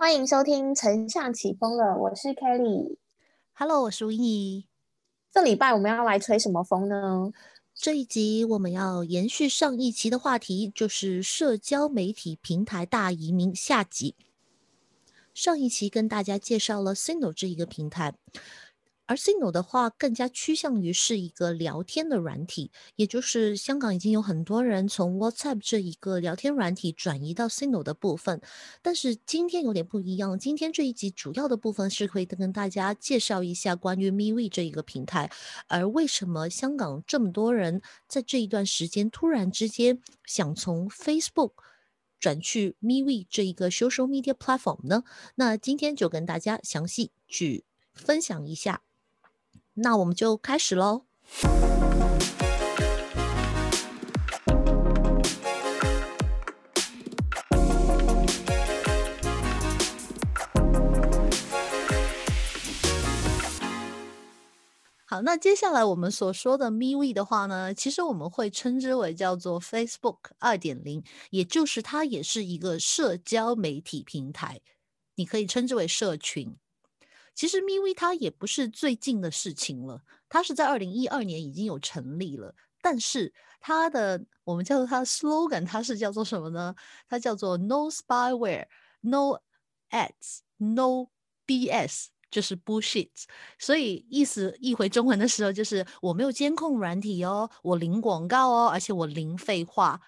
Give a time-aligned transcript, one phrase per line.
[0.00, 2.96] 欢迎收听《丞相起风了》，我是 Kelly。
[3.52, 4.66] Hello，我是吴怡。
[5.30, 7.30] 这礼拜我们要来吹什么风呢？
[7.74, 14.14] 这一集我们要延续上一期的话题，就是社交媒体平台大移民下集。
[15.34, 18.14] 上一期跟大家介绍了 Signal 这一个平台，
[19.12, 28.40] 而 Signal 的话更加趋向于是一个聊天的软体，也就是香港已经有很多人从 WhatsApp 这一个聊天软体转移到 Signal 的部分。
[28.80, 35.30] 但是今天有点不一样，今天这一集主要的部分是会跟大家介绍一下关于 MeWe 这一个平台，
[35.68, 41.52] 而为什么香港这么多人在这一段时间突然之间想从 Facebook
[42.18, 45.04] 转去 MeWe 这一个 social media platform 呢？
[45.34, 48.80] 那今天就跟大家详细去分享一下。
[49.74, 51.06] 那我们就开始喽。
[65.04, 74.62] 好，那接下来我们所说的 MeWe 的话呢，其实我们会称之为叫做 Facebook 二点零，也就是它也是一个社交媒体平台，
[75.16, 76.56] 你可以称之为社群。
[77.34, 86.74] 其实 MeWe 它也不是最近的事情了，它是在二零一二年已经有成立了，但是它的我们叫做它的 slogan，它是叫做什么呢？
[87.08, 88.66] 它叫做 No spyware,
[89.00, 89.40] No
[89.90, 91.08] ads, No
[91.46, 92.06] BS。
[92.32, 93.10] 就是 bullshit，
[93.58, 100.00] 所以意思译回中文的时候，就是我没有监控软体哦，我零广告哦，而且我零废话。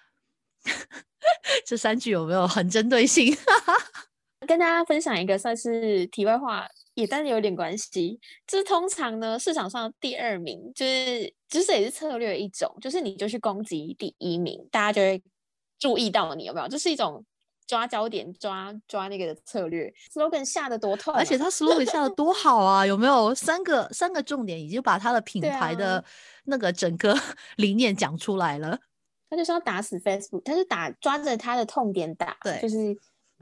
[1.63, 3.37] 这三句有没有很针对性？
[4.45, 8.19] 跟大家分享一个算是题外话，也但是有点关系。
[8.47, 15.23] 就是通常呢，市场上第二名，就是就是也是策略一种，就是你就去攻击第一名，大家就会
[15.79, 16.67] 注意到你有没有？
[16.67, 17.25] 这、就是一种。
[17.67, 22.85] 抓焦点，抓抓那个的策略，slogan 下的多痛、啊，而且他 slogan 下的多好啊！
[22.85, 26.05] 有没有三个三个重点，已经把他的品牌的
[26.43, 27.17] 那个整个
[27.57, 28.77] 理念讲出来了。
[29.31, 32.95] 他就是要打死 Facebook，他是打抓着他的痛点打，对，就是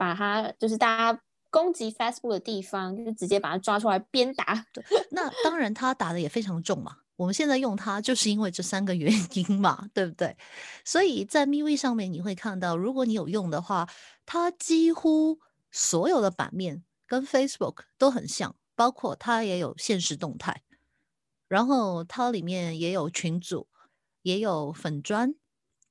[0.04, 4.66] 把他就是大家攻击 Facebook 的地方，就是直接把它抓出来鞭打。
[5.10, 6.98] 那当然，他打的也非常重嘛。
[7.16, 10.36] 我们现在用它，就是因为这三个原因嘛，对不对？
[10.84, 13.88] 所以在 mv 上面你会看到，如果你有用的话，
[14.26, 15.38] 它几乎
[15.70, 20.62] 所有的版面跟 Facebook 都很像，包括它也有现实动态，
[21.48, 23.68] 然后它里面也有群组，
[24.22, 25.34] 也有粉砖。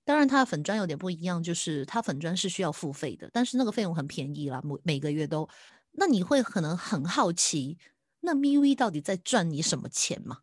[0.06, 5.48] 当然，它的粉砖有点不一样，就是它粉砖是需要付费的，但是那个费用很便宜啦，每每个月都。
[5.94, 7.78] 那你会可能很好奇，
[8.22, 10.40] 那 MeWe 到底在赚你什么钱吗？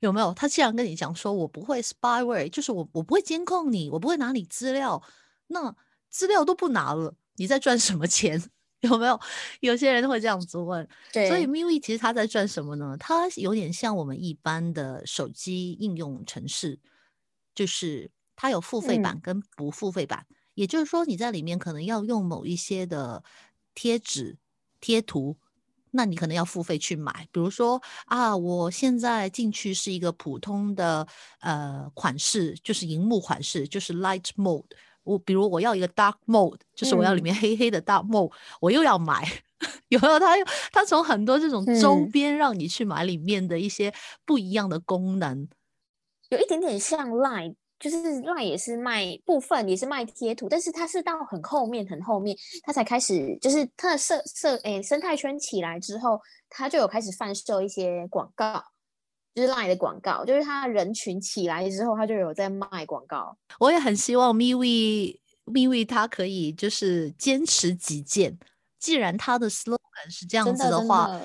[0.00, 0.32] 有没有？
[0.34, 5.02] 他既然跟你讲说，我不会 spyware，就是我我不会监控你，我不会拿你资料，
[5.48, 5.74] 那
[6.10, 8.42] 资料都不拿了，你在赚什么钱？
[8.80, 9.18] 有没有？
[9.60, 10.86] 有些人会这样子问。
[11.12, 12.96] 对，所以 MeWe 其实他在赚什么呢？
[12.98, 16.78] 它有点像我们一般的手机应用程式，
[17.54, 23.24] 就是它有付费版跟不付费版，嗯、也就是说你在里面可能要用某一些的
[23.74, 24.38] 贴纸、
[24.80, 25.36] 贴图。
[25.92, 31.06] 那你可能要付费去买，比如说啊，我现在进去是一个普通的
[31.40, 34.66] 呃款式，就是荧幕款式，就是 light mode。
[35.04, 39.26] 我比如我要一个 dark mode，就是我要里面黑黑的 dark mode，、嗯、我又要买。
[39.88, 40.18] 有没有？
[40.18, 40.34] 他
[40.70, 43.94] 他从很多这种周边让你去买里面的一些
[44.26, 45.48] 不一样的功能，嗯、
[46.28, 47.54] 有一点点像 line。
[47.78, 58.64] 就是 LINE 也是卖部分，也是卖贴图，但是它是到很后面很后面，它才开始，就是它的社社诶生态圈起来之后，它就有开始贩售一些广告，
[59.34, 63.36] 就是 LINE 的广告，就是它的人群起来之后，它就有在卖广告。
[63.58, 68.38] 我也很希望 MeWe MeWe 它可以就是坚持己见，
[68.78, 71.20] 既然它的 slogan 是这样子的话，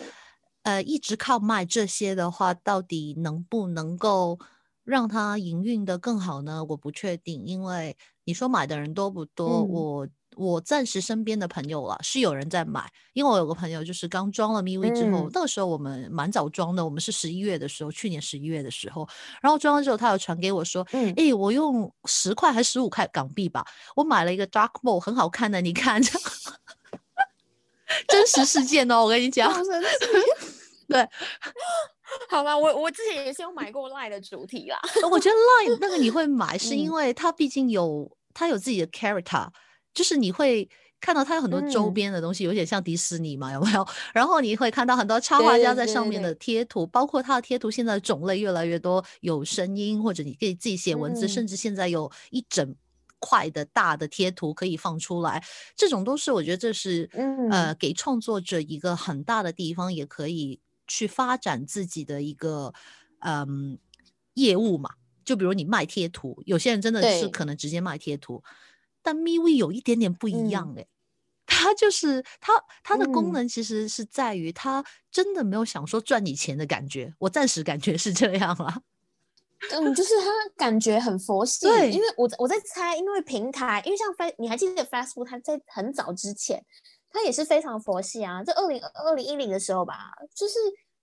[0.64, 4.38] 呃，一直靠卖这些的话，到底能不能够？
[4.84, 6.64] 让它营运的更好呢？
[6.68, 9.62] 我不确定，因为你说买的人多不多？
[9.62, 19.08] 嗯、我我暂时身边的朋友啦是有人在买，因为我有个朋友就是刚装了 MeWe 之后，嗯、那个时候我们蛮早装的，我们是十一月的时候，去年十一月的时候，
[19.42, 26.02] 然后装了之后，他有传给我说，嗯，哎，我用十块还是十五块港币吧，我买了一个 Dark Mode，很好看的，你看，
[28.08, 29.52] 真实事件哦，我跟你讲，
[30.88, 31.08] 对。
[32.30, 34.80] 好吧，我我之前也是有买过 Line 的主题啦。
[35.10, 35.36] 我觉得。
[35.36, 36.92] Line 那个你会买，是因嗯。
[36.94, 39.48] 为它毕竟有它有自己的 character，
[39.94, 40.70] 就是你会
[41.00, 43.86] 看到它有很多周边的东西，有点像迪士尼嘛，有没有？
[44.14, 51.30] 然后你会看到很多插画家在上面的贴图，包括它的贴图现在种类越来越多，有声音或者你可以自己写文字，嗯。
[51.30, 52.76] 甚至现在有一整
[53.20, 55.44] 块的大的贴图可以放出来，
[55.76, 57.10] 这种都是我觉得这是
[57.50, 60.60] 呃给创作者一个很大的地方，也可以
[60.92, 62.74] 去发展自己的一个
[63.20, 63.80] 嗯
[64.34, 64.92] 业务嘛。
[65.24, 68.44] 就比如你卖贴图，有些人真的是可能直接卖贴图，
[69.02, 70.86] 但 MeWe 有一点点不一样哎。
[71.46, 72.54] 它就是它，
[72.84, 78.82] 它的功能其实是在于它真的没有想说赚你钱的感觉，我暂时感觉是这样了。
[79.72, 86.66] 嗯，就是它感觉很佛系，对，因为我我在猜，因为平台，因为像 Face，你还记得 Facebook，它在很早之前，
[87.12, 90.54] 它也是非常佛系啊，在二零二零一零的时候吧，就是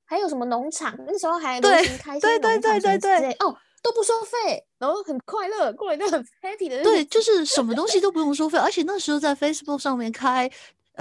[0.05, 3.57] 还有什么农场，那时候还流行开心农场之类哦。
[3.81, 6.83] 都不收费，然后很快乐，过了一段很 happy 的。
[6.83, 10.51] 对，就是什么东西都不用 收费，而且那时候在 Facebook 上面开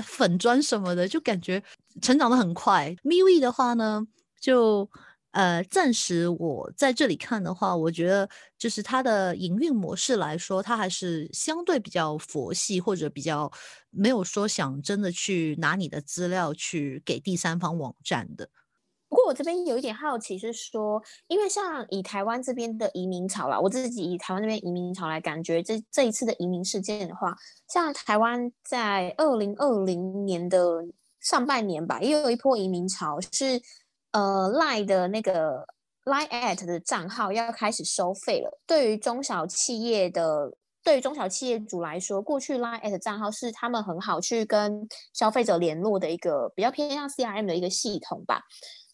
[0.04, 1.62] 粉砖什么的，就感觉
[2.04, 2.96] 成长的很快。
[3.04, 4.06] MeWe 的话呢，
[4.40, 4.88] 就
[5.32, 8.28] 呃，暂时我在这里看的话，我觉得
[8.58, 13.52] 就是它的营运模式来说，它还是相对比较佛系，或者比较
[13.92, 18.50] 没有说想真的去拿你的资料去给第三方网站的。
[19.10, 27.34] 不过我这边有一点好奇，是说，因为像以台湾这边的移民潮啦，我自己以台湾这边移民潮来感觉，这这一次的移民事件的话，
[27.72, 30.86] 像台湾在二零二零年的
[31.22, 33.62] 上半年吧，也有一波移民潮，是
[34.12, 35.66] 呃赖的那个
[36.06, 38.60] Line at 的账号要开始收费了。
[38.66, 40.52] 对于中小企业的，
[40.84, 48.42] 对于中小企业主来说，过去 Line at 账号是他们很好去跟消费者联络的一个比较偏向 CRM 的一个系统吧。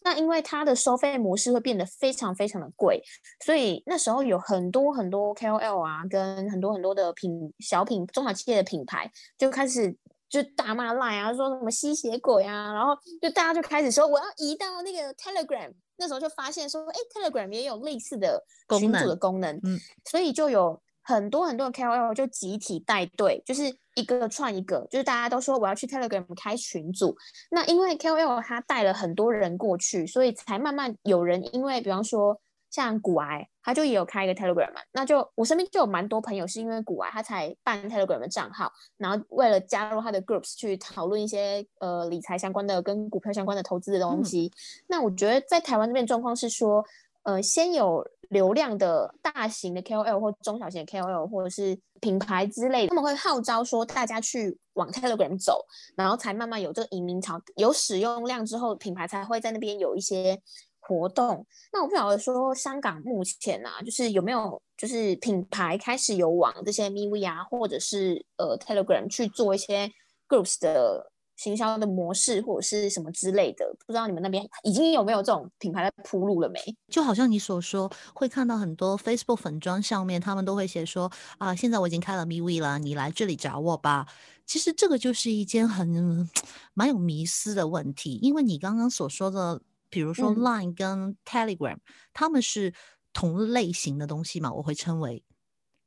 [0.06, 3.02] 那因为它的收费模式会变得非常非常的贵，
[3.42, 9.96] 所以那时候有很多很多 KOL 啊，跟很多很多的品小品中小企业的品牌就开始
[10.42, 18.42] 就大骂赖啊，说什么吸血鬼啊，然后就大家就开始说我要移到那个 Telegram，那时候就发现说，哎，Telegram 也有类似的
[18.78, 19.78] 群组的功能，嗯，
[20.10, 20.80] 所以就有。
[21.06, 23.64] 很多很多的 KOL 就集体带队，就是
[23.94, 27.14] 一个串一个，就是大家都说我要去 Telegram 开群组。
[27.50, 32.40] 那因为 KOL 他带了很多人过去，所以才慢慢有人因为，比方说
[32.74, 34.80] 像古癌，他就也有开一个 Telegram 嘛。
[34.92, 44.50] 那就我身边就有蛮多朋友是因为古癌他才办 Telegram 的账号，然后为了加入他的 groups 去讨论一些呃理财相关的、跟股票相关的投资的东西。
[44.88, 46.84] 那我觉得在台湾这边状况是说。
[47.24, 55.64] 呃，先有流量的大型的 KOL 或中小型的 KOL 或者是品牌之类的，他们会号召说大家去往 Telegram 走，
[55.96, 60.38] 然后才慢慢有这个移民潮，有使用量之后，品牌才会在那边有一些
[60.86, 61.46] 活动。
[61.72, 69.90] 那我不晓得说香港目前啊，就是有没有就是品牌开始有往这些 M V 啊，或者是呃 Telegram 去做一些
[70.28, 71.10] Groups 的。
[71.36, 76.60] 行销的模式或者是什么之类的，不知道你们那边已经有没有这种品牌在铺路了没？
[76.86, 84.06] 就好像你所说，会看到很多 Facebook 粉装上面，他们都会写说啊，现在我已经开了 M V 了，你来这里找我吧。
[84.46, 86.30] 其实这个就是一件很
[86.72, 89.60] 蛮有迷思的问题，因为你刚刚所说的，
[89.94, 91.78] 比如说 Line 跟 Telegram，
[92.12, 92.74] 他们是
[93.12, 95.22] 同类型的东西嘛，我会称为。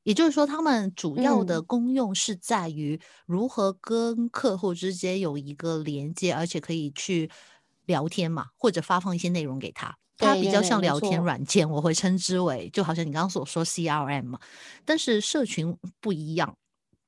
[0.04, 7.30] 也就是说，他们主要的功用是在于如何跟客户之间有一个连接，而且可以去
[7.86, 9.98] 聊天嘛，或者发放一些内容给他。
[10.18, 14.40] 它比较像聊天软件，我会称之为，就好像你刚刚所说 CRM 嘛。
[14.86, 16.58] 但是社群不一样，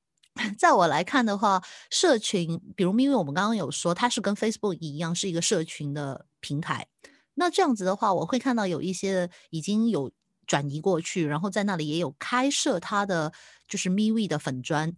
[0.59, 6.87] 在我来看的话，社群，比如因为我们刚刚有说，它是跟 Facebook 一样是一个社群的平台。
[7.35, 10.11] 那这样子的话，我会看到有一些已经有。
[10.49, 13.31] 转移过去，然后在那里也有开设他的
[13.67, 14.97] 就是 MeWe 的粉砖，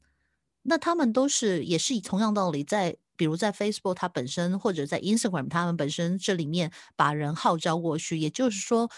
[0.62, 8.89] 那他们都是也是以同样道理，在比如在 Facebook 它本身或者在 Instagram 他们本身这里面把人号召过去，也就是说，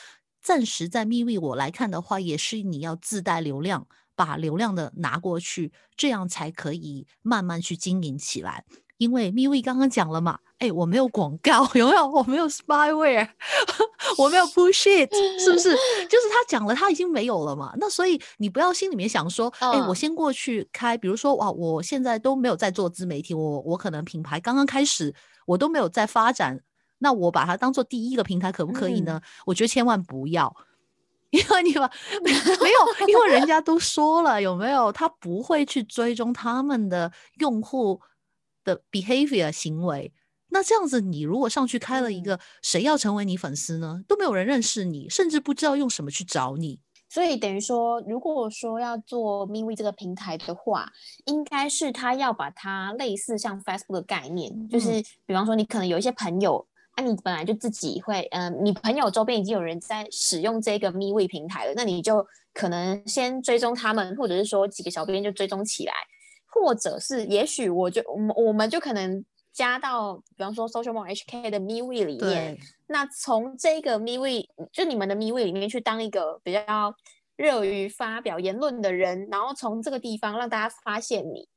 [0.43, 8.63] 暂时在 MeWe 我来看的话，也是你要自带流量，把流量的拿过去，这样才可以慢慢去经营起来。
[9.03, 12.07] 因为 m i w i 刚刚讲了嘛，哎，我没有广告， 有没有？
[12.07, 13.27] 我没有 spyware，
[14.17, 15.71] 我没有 push it，是不是？
[16.07, 17.73] 就是他讲了，他已经没有了嘛。
[17.77, 25.13] 那所以你不要心里面想说，哎，我先过去开，比如说哇，我现在都没有在做自媒体，我我可能品牌刚刚开始，
[25.45, 26.61] 我都没有在发展，
[26.99, 29.19] 那我把它当做第一个平台可不可以呢？
[29.45, 30.55] 我觉得千万不要，
[31.31, 31.91] 因为你把
[32.23, 34.93] 没有，因为人家都说了，有没有？
[34.93, 37.99] 他不会去追踪他们的用户。
[38.63, 40.11] 的 behavior 行为，
[40.49, 44.03] 那这样子，你如果上去开了一个，谁要成为你粉丝呢？
[44.07, 46.79] 都没有人认识你，甚至不知道用什么去找你。
[47.09, 50.91] 所以等于说，如果说要做 MeWe 这个平台的话，
[51.25, 56.65] 应该是他要把它类似像 Facebook 的概念，就是比方说，你可能有一些朋友，
[56.95, 65.93] 啊，你本来就自己会，嗯，你朋友周边已经有人在使用这个 MeWe 平台了，那你就可能先追踪他们，或者是说几个小编就追踪起来，
[66.53, 72.57] 或者是也许我就我们我们就可能加到，比方说 Social More HK 的 MeWe 里面，
[72.87, 76.95] 那从这个 MeWe 就你们的 MeWe 里面去当一个比较
[77.35, 81.47] 热于发表言论的人，然后从这个地方让大家发现你。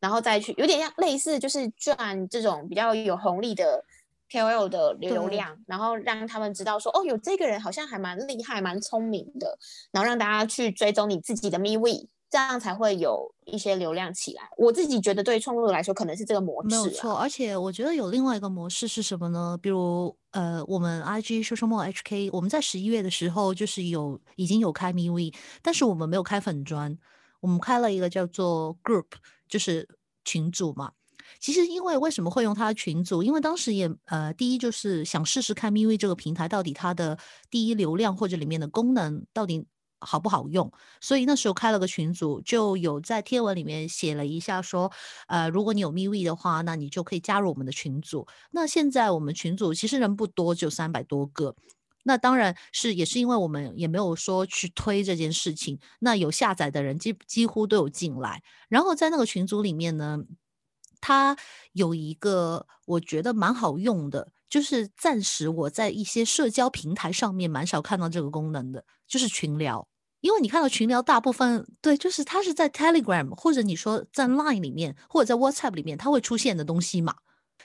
[0.00, 3.84] 然后再去，有点像类似，就是赚这种比较有红利的
[4.28, 9.56] KOL 的流量，然后让他们知道说，哦，有这个人好像还蛮厉害、蛮聪明的，
[9.92, 14.48] 然后让大家去追踪你自己的 MeWe，这样才会有一些流量起来。
[14.56, 16.68] 我自己觉得对创作者来说，可能是这个模式。
[16.70, 19.58] 没有错，而且我觉得有另外一个模式是什么呢？
[19.60, 26.96] 比如，呃，我们 IG 说说梦 HK，我们在十一月的时候就是有已经有开 MeWe，但是我们没有开粉砖。
[27.40, 29.08] 我们开了一个叫做 Group，
[29.46, 29.86] 就是
[30.24, 30.92] 群组嘛。
[31.38, 33.22] 其实因为为什么会用它的群组？
[33.22, 37.18] 因为当时也呃，第一就是想试试看 MIUI 这个平台到底它的
[37.50, 39.66] 第一流量或者里面的功能到底
[40.04, 40.70] 好不好用。
[41.00, 44.92] 所以那时候开了个群组，就有在贴文里面写了一下说，
[45.26, 48.26] 呃，如果你有密 V 的话，那你就可以加入我们的群组。
[48.50, 51.54] 那现在我们群组其实人不多，只有三百多个。
[52.04, 55.78] 那当然是，也是因为我们也没有说去推这件事情。
[56.00, 60.18] 那有下载的人几几乎都有进来，然后在那个群组里面呢，
[61.00, 61.36] 它
[61.72, 69.86] 有一个我觉得蛮好用的，就是暂时我在一些社交平台上面蛮少看到这个功能的，就是群聊。
[70.22, 77.14] 因为你看到群聊大部分对，就是它是在 Telegram 或者你说在 Line 里面或者在 WhatsApp 里面它会出现的东西嘛。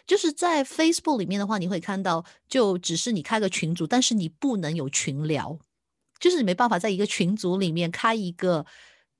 [0.05, 5.59] 就是在 Facebook 里面的话，你会看到，就只是你开个群组，但是你不能有群聊，
[6.17, 8.65] 就是你没办法在一个群组里面开一个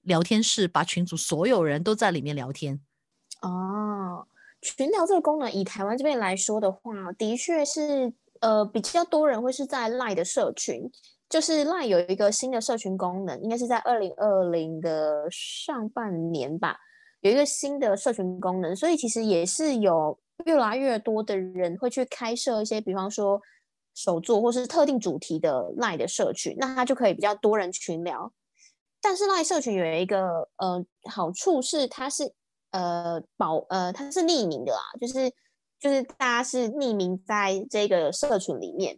[0.04, 2.80] 聊天室，把群组所有人都在里面聊天。
[3.42, 4.26] 哦，
[4.62, 6.80] 群聊这个功能，以台湾这边来说的话，
[7.18, 10.90] 的确是呃比较多人会是在 Line 的社群，
[11.30, 16.78] 就是 Line 有一个新的社群功能，应该是在二零二零的上半年吧，
[17.22, 20.20] 有一个新的社群功能，所以其实也是有。
[20.46, 23.42] 越来越多的人会去开设一些，比方说
[23.96, 28.32] 手作或是特定主题的赖的社群，那他就可以比较多人群聊。
[29.02, 32.32] 但是赖社群有一个呃好处是，它是
[32.70, 35.28] 呃保呃它是匿名的啊，就是
[35.80, 38.96] 就是大家是匿名在这个社群里面，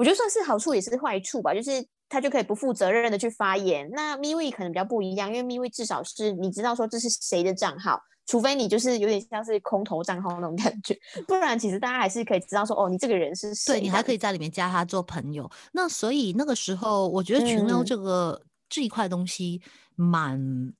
[0.00, 3.86] 我觉得算是好处也是坏处吧，就是他就可以不负责任的去发言。
[3.92, 8.00] 那 MeWe 可能比较不一样，因为 MeWe 至少是你知道说这是谁的账号。
[8.24, 10.96] 除非你就是有点像是空头账号那种感觉，
[11.28, 13.74] 不然其实大家还是可以知道说，哦，你这个人是谁。
[13.74, 15.50] 对你还可以在里面加他做朋友。
[15.72, 18.40] 那所以那个时候，我觉得群聊这个
[18.70, 19.60] 这一块东西
[19.96, 20.72] 蛮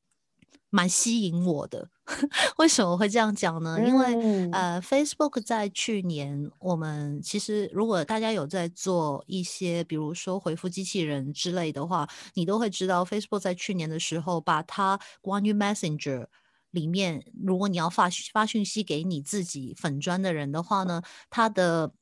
[0.71, 1.91] 蛮吸引我的。
[2.59, 3.79] 为什么会这样讲呢？
[3.87, 16.27] 因为呃，Facebook 在去年，我们其实如果大家有在做一些，比如说回复机器人之类的话，你都会知道，Facebook 在去年的时候把它关于 Messenger。
[16.73, 21.93] 里面，如果你要发发讯息给你自己粉砖的人的话呢，他的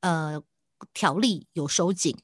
[0.00, 0.42] 呃
[0.92, 2.18] 条例有收紧，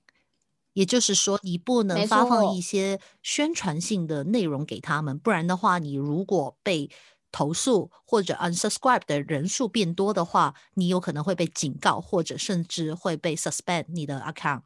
[0.73, 6.91] 也就是说你不能发放一些宣传性的内容给他们，不然的话，你如果被
[7.33, 14.63] 投诉或者 unsubscribe 的人数变多的话，你有可能会被警告，或者甚至会被 suspend 你的 account。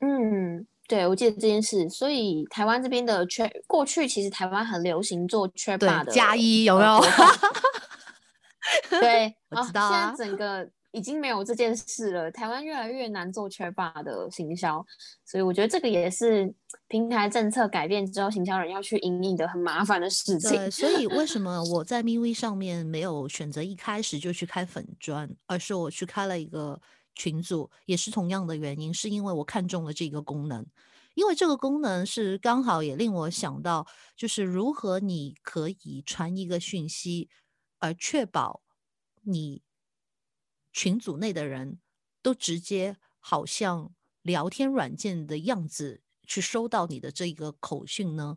[0.00, 0.66] 嗯。
[0.86, 7.00] 对，我记得这件事，所以台湾这边的圈，过去其实台湾很流行做圈霸的加一，有没有？
[9.00, 10.08] 对， 我知道啊。
[10.08, 14.84] 现在整个已经没有这件事了，台湾越来越难做圈霸的行销，
[15.24, 16.54] 所以我觉得这个也是
[16.88, 20.50] 平台政策改变之后，行销人要去应应的很麻烦的事情。
[20.52, 26.80] 对，所以为什 么我在 MV 上面没有选择一开始就去开粉砖，而是我去开了一个。
[27.16, 30.66] 群组也是同样的原因，是因为我看中了这个功能，
[31.14, 33.86] 因为这个功能是刚好也令我想到，
[34.16, 37.28] 就是如何你可以传一个讯息，
[37.78, 38.62] 而确保
[39.22, 39.62] 你
[40.74, 41.78] 群组内的人
[42.20, 48.36] 都直接好像聊天软件的样子去收到你的这个口讯呢？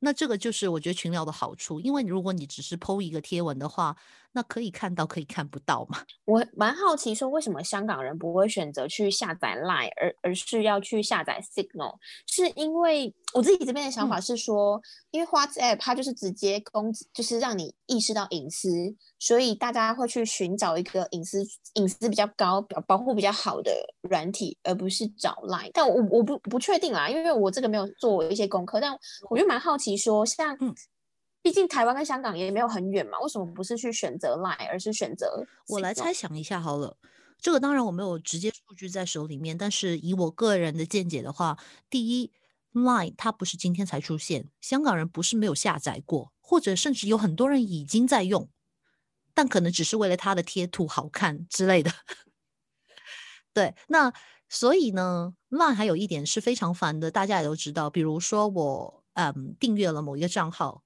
[0.00, 3.96] 那这个就是我觉得群聊的好处，因为如果你只是剖一个贴文的话，
[4.32, 5.98] 那可以看到可以看不到嘛。
[6.24, 11.96] 我蛮好奇说，为什么香港人不会选择去下载 Line，而而是要去下载 Signal？
[12.26, 18.68] 是因为我自己这边的想法是说，因为 WhatsApp 它就是直接公，就是让你意识到隐私。
[19.18, 21.44] 所以大家会去寻找一个隐私
[21.74, 23.72] 隐私比较高、保保护比较好的
[24.02, 25.70] 软体，而不是找 Line。
[25.74, 28.80] 但我我不不确定啦，因为我这个没有做一些功课。
[28.80, 28.96] 但
[29.28, 30.56] 我就蛮好奇，说像，
[31.42, 35.46] 毕竟台湾跟香港也没有很远嘛，为什么不是去选择 Line，而是选择？
[35.68, 36.96] 我来猜想一下好了。
[37.38, 41.56] 这个当然我没有直接数据在手里面，但是以我个人的见解的话，
[41.88, 42.30] 第一
[42.74, 48.50] Line 它不是今天才出现，香港人不是没有下载过，或者甚至有很多人已经在用，
[49.32, 51.90] 但可能只是为了它的贴图好看之类的。
[53.54, 54.12] 对，那
[54.50, 60.82] 所以呢，Line 还有一点是非常烦的，大家也都知道，比如说我嗯订阅了某一个账号，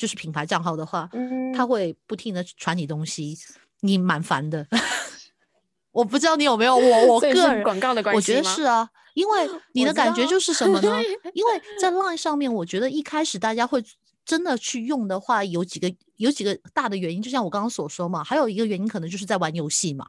[0.00, 3.36] 就是品牌账号的话，嗯，它会不停的传你东西，
[3.80, 4.66] 你蛮烦的。
[5.92, 10.96] 我不知道你有没有我我个人广告的关系我觉得是啊，因为你的感觉就是什么呢？
[11.34, 13.84] 因为在 Line 上面，我觉得一开始大家会
[14.24, 20.06] 真的去用的话，有几个有几个大的原因，就像我刚刚所说嘛，还有一个原因可能就是在玩游戏嘛。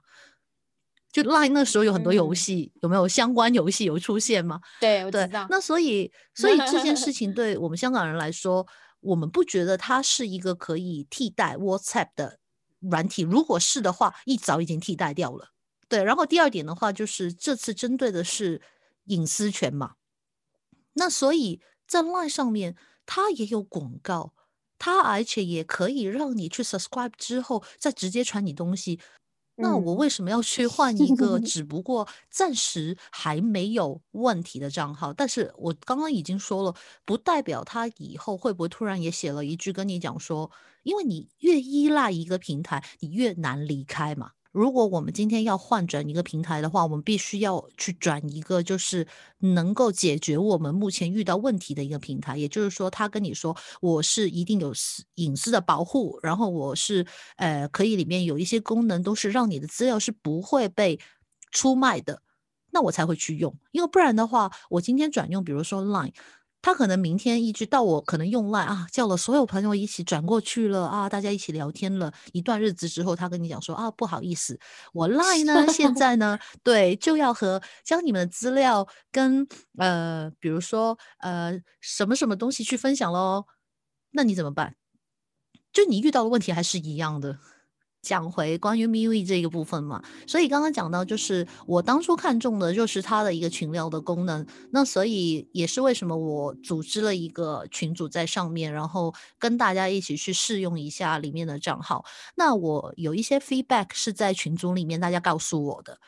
[1.12, 4.62] 就 Line 那时候有很多游嗯戏，有没有相关游戏有出现吗？
[4.80, 8.66] 对，我对知道，，那所以所以这件事情 对我们香港人来说，
[9.02, 12.40] 我们不觉得它是一个可以替代 WhatsApp 的
[12.80, 13.24] 软体。
[13.24, 15.50] 如果是的话，一早已经替代掉了。
[15.88, 18.62] 对，然后第二点的话，就是这次针对的是
[19.06, 19.96] 隐私权嘛。
[20.94, 24.34] 那所以在 Line 上面，它也有广告，
[24.80, 29.00] 它而且也可以让你去 subscribe 之后再直接传你东西。
[29.62, 35.14] 那我嗯为什么要去换一个 只不过暂时还没有问题的账号？
[35.14, 36.76] 但是我刚刚已经说了，
[37.06, 40.52] 不代表他以后会不会突然也写了一句跟你讲说，
[40.84, 44.32] 因为你越依赖一个平台，你越难离开嘛。
[44.52, 49.08] 如果我们今天要换转一个平台的话，我们必须要去转一个就是
[49.40, 52.38] 能够解决我们目前遇到问题的一个平台。
[52.38, 57.06] 也就是说，他跟你说我是一定有私隐私的保护，然后我是
[57.38, 61.00] 呃可以里面有一些功能都是让你的资料是不会被
[61.52, 62.22] 出卖的，
[62.72, 63.56] 那我才会去用。
[63.72, 66.14] 因为不然的话，我今天转用，比如说 Line。
[66.62, 74.60] 他可能明天一直到我可能用 Line 啊，叫了所有朋友一起转过去了啊，大家一起聊天了一段日子之后，他跟你讲说啊，不好意思，
[74.94, 83.46] 我 Line 呢 现在呢，对，就要和将你们的资料跟呃，比如说呃什么什么东西去分享喽，
[84.12, 84.76] 那你怎么办？
[85.74, 87.40] 就你遇到的问题还是一样的。
[88.02, 102.04] 讲回关于 MIUI 这个部分嘛，所以刚刚讲到，就是我当初看中的就是它的一个群聊的功能，那所以也是为什么我组织了一个群组在上面，然后跟大家一起去试用一下里面的账号。
[102.36, 106.00] 那我有一些 feedback 是在群组里面大家告诉我的，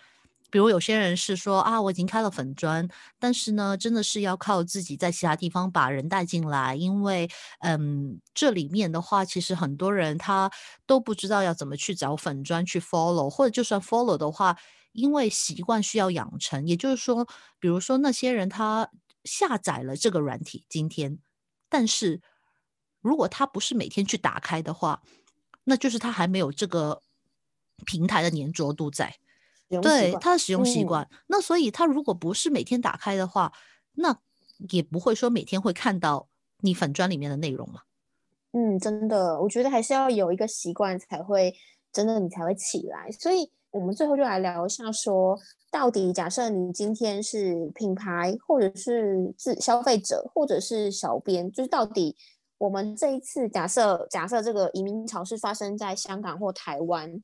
[0.53, 2.87] 比如有些人是说啊，我已经开了粉砖，
[3.17, 7.27] 但是呢，真的是要靠自己在其他地方把人带进来，因为
[7.61, 10.51] 嗯，这里面的话，其实很多人他
[10.85, 14.55] 都不知道要怎么去找粉砖去 follow，或者就算 follow 的话，
[14.91, 17.27] 因为习惯需要养成，也就是说，
[17.59, 18.87] 比如说那些人他
[19.23, 21.17] 下载了这个软体今天，
[21.67, 22.21] 但是
[23.01, 25.01] 如果他不是每天去打开的话，
[25.63, 27.01] 那就是他还没有这个
[27.87, 29.15] 平台的粘着度在。
[29.81, 31.09] 对惯他的使用习嗯惯。
[31.27, 33.51] 那所以他如果不是每天打开的话，
[33.93, 34.17] 那
[34.69, 36.27] 也不会说每天会看到
[36.62, 37.81] 你粉砖里面的内容嘛。
[38.51, 41.53] 嗯，真的，我觉得还是要有一个习惯才会
[41.91, 43.09] 真的你才会起来。
[43.12, 45.36] 所以，我们最后就来聊一下说，
[45.71, 52.15] 到底假设你今天是品牌，或者是自消费者，或者是小编，就是到底
[52.59, 57.23] 我们这一次假设假设这个移民潮是发生在香港或台湾，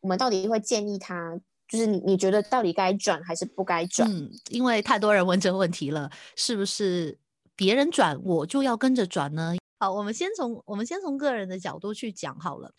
[0.00, 4.10] 我们到底会建议他，就是你你觉得到底该转还是不该转？
[4.10, 7.18] 嗯，因为太多人问这个问题了，是不是
[7.54, 9.54] 别人转我就要跟着转呢？
[9.78, 12.74] 好，我们先从我们先从个人的角度去讲好了。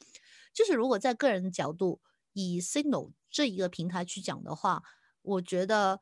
[0.52, 2.02] 就是如果在个人的角度，
[2.34, 4.84] 以 Signal 这一个平台去讲的话，
[5.22, 6.00] 我觉得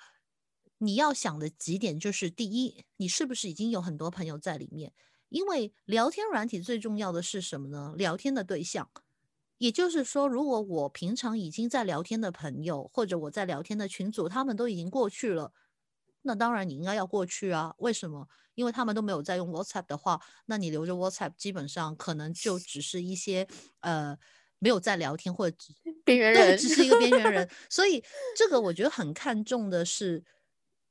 [0.78, 4.94] 你要想的几点就是：第一，你是不是已经有很多朋友在里面？
[5.30, 7.94] 因为聊天软体最重要的是什么呢？
[7.98, 8.90] 聊天的对象。
[9.58, 15.52] 也就是说，如果我平常已经在聊天的朋友，或者我在聊天的群组，他们都已经过去了，
[16.22, 17.74] 那当然你应该要过去啊。
[17.80, 18.28] 为什么？
[18.56, 23.48] 因为他们都没有在用 WhatsApp 的话，那你留着 WhatsApp，基本上可能就只是一些
[23.82, 24.18] 呃
[24.60, 25.56] 没有在聊天或者
[26.04, 27.50] 边缘人只是一个边缘人。
[27.70, 28.04] 所以
[28.36, 30.24] 这个我觉得很看重的是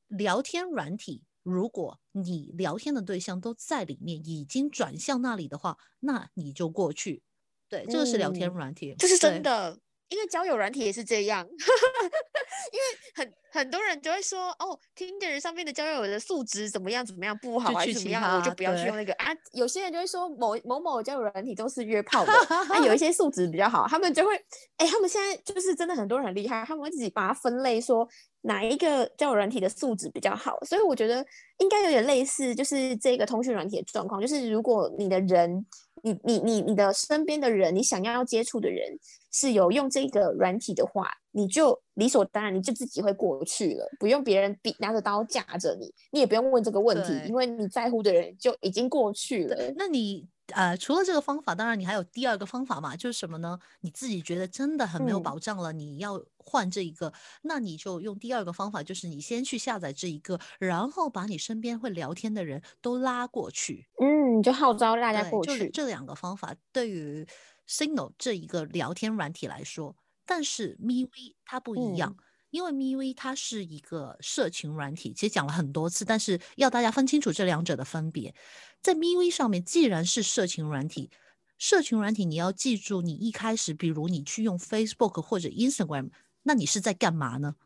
[0.09, 1.25] 聊天软体。
[1.43, 7.23] 如果你聊天的对象都在里面，已经转向那里的话，那你就过去。
[7.69, 9.43] 对，这个是聊天嗯软体，这是真。
[9.43, 9.77] 的，
[10.09, 19.33] 因为交友软体也是这样， 因为很很多人就会说，哦，Tinder 上面的交友的素质怎么样怎么样不好，就去其还是怎么样，我就不要去用那个啊。
[19.53, 24.37] 有些人就会说某某某交友软体都是约炮的，啊，有一 些素质比较好，他们就会，
[24.77, 28.09] 哎，他们现在就是真的很多人很厉害，他们会自己把它分类说
[28.47, 31.25] 哪一个交友软体的素质比较好，所以我觉得
[31.59, 35.67] 应该有点类似，就是这个通讯软体的状况，就是如果你的人
[36.03, 38.97] 你你你你的身边的人，你想要接触的人
[39.33, 49.73] 是有用这个软体的话，你就理所当然你就自己会过去了，不用别人比拿着刀架着你，你也不用问这个问题，因为你在乎的人就已经过去了。
[49.77, 50.27] 那你。
[50.55, 53.59] 呃，除了这个方法，当然你还有第二个方法嘛，就是什么呢？
[53.81, 65.51] 你自己觉得真的很没有保障了，你要换这一个，那你就用第二个方法，就是你先去下载这一个，然后把你身边会聊天的人都拉过去，嗯，就号召大家过去。
[65.51, 67.27] 就是这两个方法对于
[67.69, 72.17] Signal 这一个聊天软体来说，但是 MeWe 它不一样。
[72.51, 78.35] 因为 MeV 它是一个社群软体，其实讲了很多次，但是要大家分清楚这两者的分别。
[78.81, 81.11] 在 MeV 上面，既然是社群软体，
[81.59, 86.11] 社群软体你要记住，你一开始，比如你去用 Facebook 或者 Instagram，
[86.43, 87.57] 那你是在干嘛呢？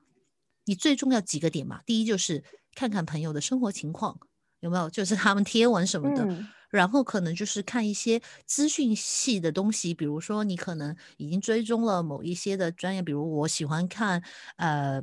[0.64, 1.82] 你最重要几个点嘛？
[1.84, 4.18] 第一就是看看朋友的生活情况
[4.60, 6.46] 有没有，就是他们贴文什么的。
[6.70, 14.22] 然后可能就是看一些资讯系的东西，比如说你可能已经追踪了某一些的专业，比如我喜欢看
[14.56, 15.02] 呃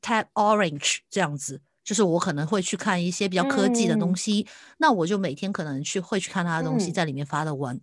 [0.00, 4.46] Tab Orange 这样子，就是我可能会去看一些比较科技的东西，
[4.78, 7.80] 那我就每天可能去会去看他的东西，在里面发的文。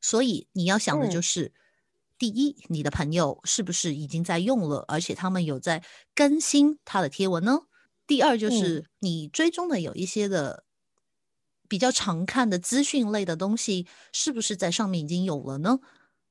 [0.00, 1.52] 所以你要想的就是，
[2.18, 7.60] 第一，你的朋友是不是已经在用了，而且他们有在更新他的贴文呢？
[8.04, 10.65] 第二就是你追踪的有一些的。
[11.68, 15.78] 比较常看的资讯类的东西，是不是在上面已经有了呢？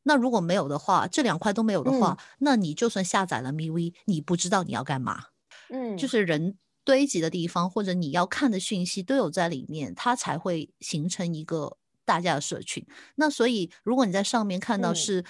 [0.03, 5.25] 那如果没有的话，这两块都没有的话，那你就算下载了 MeWe，你不知道你要干嘛。
[5.69, 12.85] 嗯，就是人堆积的地方，或者你要看的讯息都有在里面，它才会形成一个大家的社群。
[13.15, 15.25] 那所以，如果你在上面看到是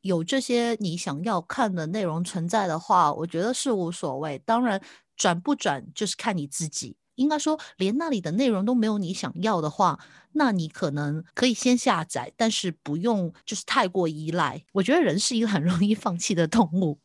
[0.00, 4.38] 有这些你想要看的内容存在的话，我觉得是无所谓。
[4.46, 4.80] 当然，
[5.16, 6.96] 转不转就是看你自己。
[7.18, 9.98] 应该说，连那里的内容都没有你想要的话，
[10.32, 14.64] 那你可能可以先下载，但是不用就是太过依赖。
[14.72, 16.98] 我觉得人是一个很容易放弃的动物，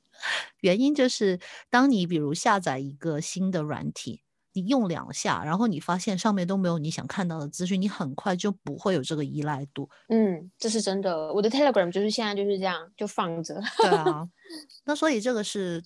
[0.62, 4.22] 原因就是当你比如下载一个新的软体，
[4.54, 9.90] 你用两下，然后你发现上面都没有你想看到的资讯，你很快就不会有这个依赖度。
[10.10, 11.34] 嗯，这是真的。
[11.34, 13.60] 我的 Telegram 就是现在就是这样，就放着。
[13.78, 14.28] 对啊，
[14.86, 15.84] 那所以这个是。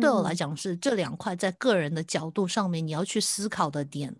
[0.00, 4.14] 对我来讲，是这两块在个人的角度上面你要去思考的点，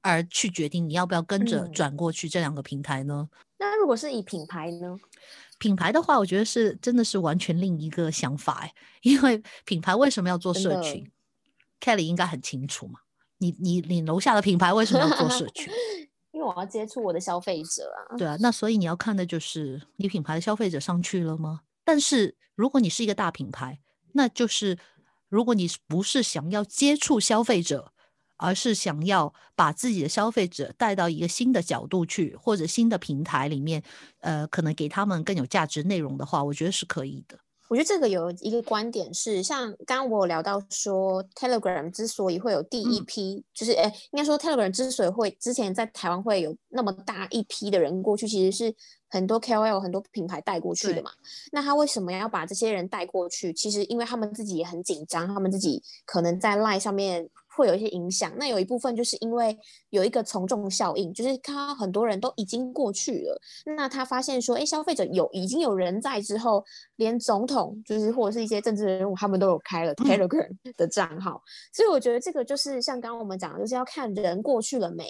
[0.00, 3.28] 而去决定你要不要跟着转过去这两个平台呢？
[3.58, 4.98] 那如果是以品牌呢？
[5.58, 11.08] 品牌的话，我觉得是真的是完全另一个想法哎， 因为品牌为什么要做社群
[11.80, 13.00] ？Kelly 应该很清楚嘛。
[13.38, 15.72] 你你你楼下的品牌为什么要做社群？
[16.32, 18.16] 因为我要接触我的消费者啊。
[18.16, 21.60] 对啊，那所以你要看的就是你品牌的消费者上去了吗？
[21.84, 23.78] 但是如果你是一个大品牌，
[24.12, 24.76] 那就是
[25.32, 27.90] 如果你不是想要接触消费者，
[28.36, 33.82] 而是想要把自己的消费者带到一个新的角度去，或者新的平台里面，
[34.20, 37.41] 呃，可能给他们更有价值内容的话，我觉得是可以的。
[37.68, 48.74] 我觉得这个有一个观点是，像刚刚我有聊到说，Telegram 之所以会有第一批，就是诶，应该说 Telegram 之所以会之前在台湾会有那么大一批的人过去，其实是
[49.08, 51.10] 很多 KOL 很多品牌带过去的嘛。
[51.50, 53.52] 那他为什么要把这些人带过去？
[53.52, 57.28] 其实因为他们自己也很紧张，他们自己可能在 Line 上面。
[57.56, 59.56] 会有一些影响，那有一部分就是因为
[59.90, 63.40] 有一个从众效应，就是看到很多人都已经过去了，
[63.76, 66.64] 那他发现说，哎，消费者有已经有人在之后，
[66.96, 75.04] 连总统就是或者是一些政治人物，他们都有开了 Telegram 的账号，所以我觉得这个就是像刚刚我们讲的，就是要看人过去了没，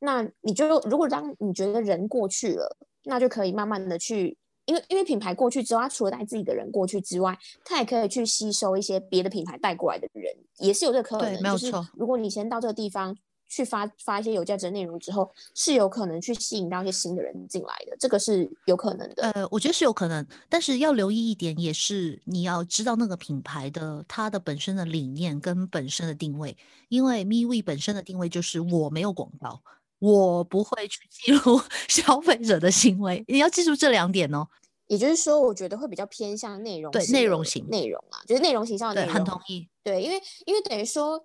[0.00, 4.36] 那你就如果当你觉得人过去了，那就可以慢慢的去。
[4.68, 11.32] 因为因为品牌过去之后，他除了带自己的人过去之外，他也可以去吸收一些别的品牌带过来的人，也是有这个可能。
[11.32, 11.88] 对，没有错。
[11.94, 13.16] 如果你先到这个地方
[13.48, 19.22] 去发发一些有价值的内容之后，是有可能去吸引到一些新的人进来的，这个是有可能的。
[19.32, 26.54] 呃，我觉得是有可能，但是要留意一点，也是你要知道那个品牌的它的本身的理念跟本身的定位，
[26.90, 29.62] 因为 MeWe 本身的定位就是我没有广告。
[29.98, 34.46] 我不会去记录 消费者的行为，你要记住这两点哦。
[34.86, 39.14] 也就是说，我觉得会比较偏向内容，对内容型内容啊，就是内容形象的内容。
[39.14, 39.68] 很同意。
[39.84, 41.22] 对，因为因为等于说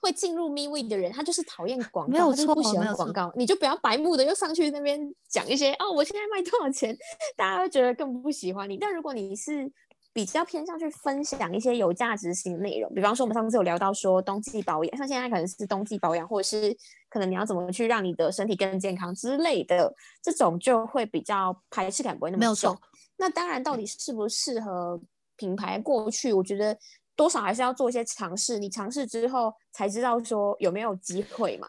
[0.00, 6.96] 会进入 MeWe 的人，他就是讨厌广告，没有错，不喜欢广告，你就不要白目的又上去那边讲一些哦，我现在卖多少钱，
[7.36, 8.78] 大家会觉得更不喜欢你。
[8.78, 9.70] 但如果你是
[10.14, 16.74] 比较偏向去分享一些有价值型的内容，比方说我们上次有聊到说冬季保养，像现在可能是冬季保养，或者是
[17.16, 19.90] 可能你要怎么去让你的身体更健康之类的，
[20.22, 22.78] 这种就会比较排斥感不会那么重。
[23.16, 25.00] 那当然，到底适不适合
[25.36, 26.76] 品牌过去，我觉得
[27.16, 28.58] 多少还是要做一些尝试。
[28.58, 31.66] 你尝试之后才知道说有没有机会嘛？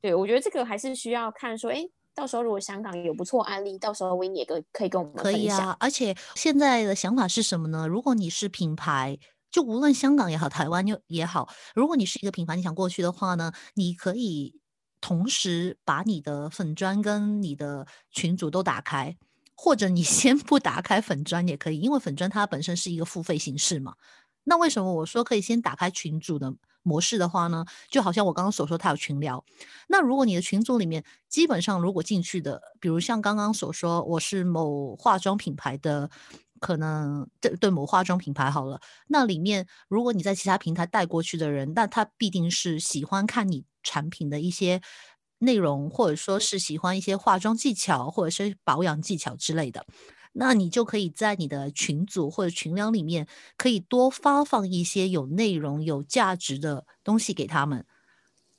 [0.00, 5.76] 对我觉得这个还是需要看说，哎，到时候如果香港有不错案例，到时候 Win 也可可以跟我们可以啊。
[5.80, 7.88] 而且现在的想法是什么呢？
[7.88, 9.18] 如果你是品牌，
[9.50, 14.59] 就无论香港也好，台湾又也好，如果你是一个品牌，你想过去的话呢，你可以
[15.00, 19.16] 同时把你的粉砖跟你的群组都打开。
[19.62, 23.94] 或者你 先不打开粉砖也可以，因为粉砖它本身是一个付费形式嘛。
[24.44, 26.50] 那为什么我说可以先打开群组的
[26.82, 27.62] 模式的话呢？
[27.90, 29.44] 就好像我刚刚所说，它有群聊。
[29.86, 36.08] 那如果你的群组里面基本上如果进去的，比如像刚刚所说，我是某化妆品牌的，
[36.60, 44.80] 可能对对某化妆品牌好了，那里面如果你在其他平台带过去的人，那他必定是喜欢看你产品的一些。
[45.42, 49.86] 内容，或者说是喜欢一些化妆技巧，或者是保养技巧之类的，
[50.34, 57.86] 那你就可以在你的群组或者群聊里面，可以多发放一些有内容、有价值的东西给他们。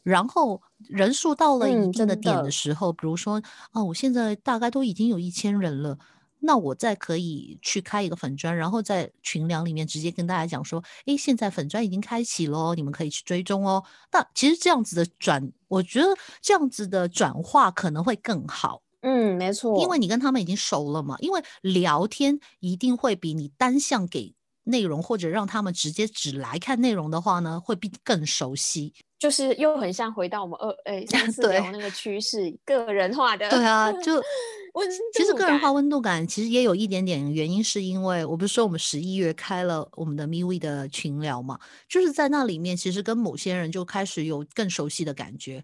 [0.01, 3.39] 然后人数到了一定的点的时候，比如说
[3.73, 5.99] 啊，我现在大概都已经有一千人了。
[6.43, 13.83] 那我再可以去开一个粉砖，然后在群聊里面直接跟大家讲说，诶，现在粉砖已经开启喽，你们可以去追踪哦。
[14.11, 16.07] 那其实这样子的转，我觉得
[16.41, 18.81] 这样子的转化可能会更好。
[19.01, 21.15] 嗯，没错，因为你跟他们已经熟了嘛。
[21.19, 28.93] 因为聊天一定会比你单向给内容，或者让他们直接只来看内容的话呢，会比更熟悉。
[29.19, 33.47] 就是又很像回到我们二诶上次聊那个趋势，个人化的。
[33.51, 34.19] 对啊，就
[35.13, 45.63] 其实个人化温度感其实也有一点点原因，是因为我不是说我们十一月开了我们的 MeWe 的群聊嘛，就是在那里面其实跟某些人就开始有更熟悉的感觉，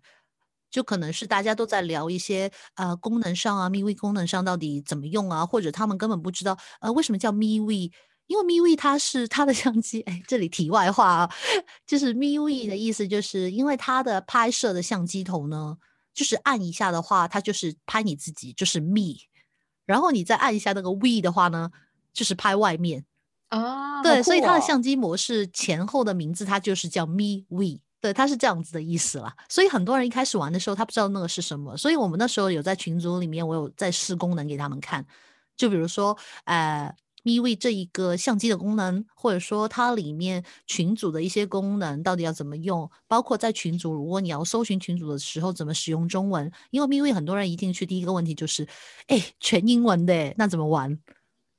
[0.70, 7.92] 就可能是大家都在聊一些呃功能上啊，MeWe 功能上到底怎么用啊，或者他们根本不知道呃为什么叫 MeWe。
[8.28, 11.34] 因为 MeWe 它是它的相机，哎，这里题外话啊，
[11.86, 15.78] 就是 MeWe 的意思，就是因为它的拍摄的相机头呢，
[16.14, 19.16] 就是按一下的话，它就是拍你自己，就是 Me，
[19.86, 21.72] 然后你再按一下那个 We 的话呢，
[22.12, 23.06] 就是拍外面
[23.48, 24.04] 啊。
[24.04, 29.34] 对，所以它的相机模式前后的名字，它就是叫 MeWe，对，它是这样子的意思啦。
[29.48, 35.06] 所以很多人一开始玩的时候，他不知道那个是什么，所以我们那时候有在群组里面，我有在试功能给他们看，
[35.56, 36.94] 就比如说，呃。
[37.28, 42.90] MeWe 这一个相机的功能，或者说它里面群组的一些功能，到底要怎么用？
[43.06, 46.50] 包括在群组，如果你要搜寻群组的时候，怎么使用中文？
[46.70, 48.66] 因为 MeWe 很多人一进去，第一个问题就是，
[49.08, 50.98] 哎，全英文的，那怎么玩？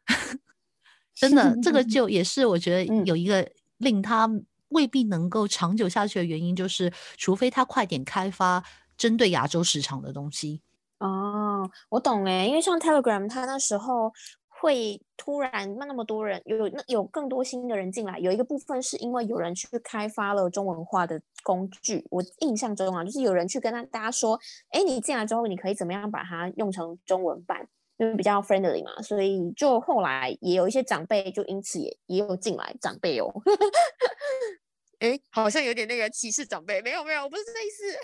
[1.14, 4.26] 真的，这个就也是我觉得有一个令他
[4.68, 8.64] 未必能够长久下去的原因，就是除非他快点开发
[8.96, 10.62] 针对亚洲市场的东西。
[11.00, 14.10] 哦，我懂哎，因为像 Telegram，它那时候。
[14.60, 22.04] 会突然那那么多人有那有更多新的人进来，有一个部分是因为有人去开发了中文化的工具。
[22.10, 24.38] 我印象中啊，就是有人去跟他大家说，
[24.70, 27.68] 哎，你进来之后你可以怎么样把它用成中文版，
[27.98, 29.00] 因为比较 friendly 嘛。
[29.00, 33.32] 所以就后来也有一些长辈就因此也也有进来长辈哦。
[34.98, 37.98] 哎，好像有点那个歧视长辈，没有没有，我不是这意思。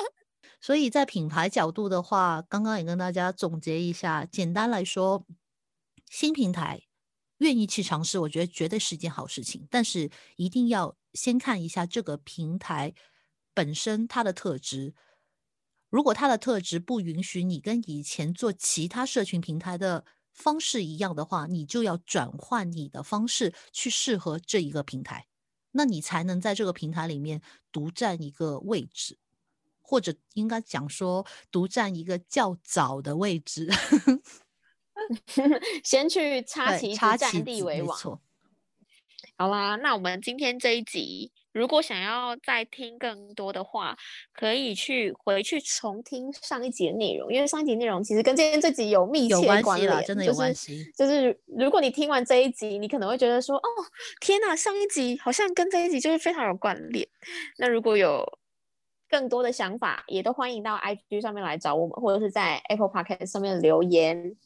[0.60, 5.24] 所以在品牌角度的话，刚刚也跟大家总结一下，简单来说。
[6.08, 6.82] 新平台
[7.38, 9.66] 愿意去尝试，我觉得绝对是一件好事情。
[9.70, 12.94] 但是一定要先看一下这个平台
[13.52, 14.94] 本身它的特质。
[15.90, 25.26] 如果它的特质不允许你跟以前做其他社群平台的方式一样的话，你就要转换你的方式去适合这一个平台，
[25.70, 27.40] 那你才能在这个平台里面
[27.70, 29.18] 独占一个位置，
[29.80, 33.70] 或者应该讲说独占一个较早的位置。
[35.84, 37.98] 先去插旗，插占地为王。
[39.36, 43.96] 好啦，那我们今天这一集，如果想要再听更多的话，
[44.32, 50.84] 可以去回去重听上一集的内容，因为上一集内容其实跟今天这集有密切关系了，真的有关系。
[50.96, 53.68] 就是如果你听完这一集，你可能会觉得说：“哦，
[54.20, 57.04] 天哪，上一集好像跟这一集就是非常有关联。”
[57.58, 58.24] 那如果有
[59.08, 64.36] 更多的想法，也都欢迎到 IG 上面来找我们，或者是在 Apple Podcast 上面留言。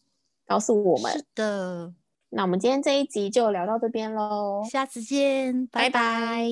[0.48, 1.92] 告诉我们是的，
[2.30, 5.90] 那我们今天这一集就聊到这边喽，下次见，拜。
[5.90, 6.48] 拜。